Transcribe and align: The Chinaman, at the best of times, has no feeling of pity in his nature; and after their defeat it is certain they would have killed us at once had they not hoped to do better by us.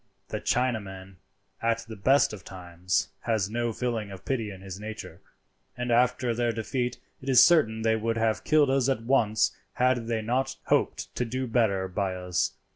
The 0.29 0.41
Chinaman, 0.41 1.17
at 1.61 1.85
the 1.87 1.95
best 1.95 2.33
of 2.33 2.43
times, 2.43 3.09
has 3.25 3.51
no 3.51 3.71
feeling 3.71 4.09
of 4.09 4.25
pity 4.25 4.49
in 4.49 4.61
his 4.61 4.79
nature; 4.79 5.21
and 5.77 5.91
after 5.91 6.33
their 6.33 6.51
defeat 6.51 6.97
it 7.21 7.29
is 7.29 7.45
certain 7.45 7.83
they 7.83 7.95
would 7.95 8.17
have 8.17 8.43
killed 8.43 8.71
us 8.71 8.89
at 8.89 9.03
once 9.03 9.55
had 9.73 10.07
they 10.07 10.23
not 10.23 10.55
hoped 10.63 11.13
to 11.13 11.23
do 11.23 11.45
better 11.45 11.87
by 11.87 12.15
us. 12.15 12.53